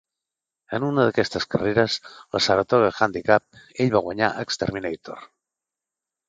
En 0.77 0.85
una 0.85 1.03
d'aquestes 1.07 1.45
carreres, 1.55 1.97
la 2.37 2.41
Saratoga 2.45 2.89
Handicap, 3.07 3.61
ell 3.85 3.93
va 3.97 4.03
guanyar 4.09 4.31
a 4.31 4.47
Exterminator. 4.49 5.23